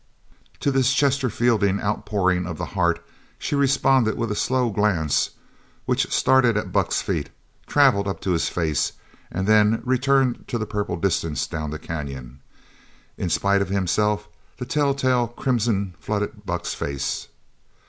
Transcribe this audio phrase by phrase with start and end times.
[0.61, 3.05] To this Chesterfieldian outpouring of the heart,
[3.37, 5.29] she responded with a slow glance
[5.85, 7.29] which started at Buck's feet,
[7.67, 8.93] travelled up to his face,
[9.31, 12.39] and then returned to the purple distance down the canyon.
[13.15, 14.27] In spite of himself
[14.57, 17.27] the tell tale crimson flooded Buck's face.